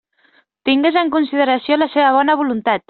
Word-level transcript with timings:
Tingues 0.69 0.97
en 1.03 1.13
consideració 1.17 1.81
la 1.83 1.91
seva 1.99 2.13
bona 2.19 2.39
voluntat! 2.43 2.79